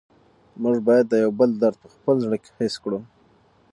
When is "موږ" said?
0.61-0.77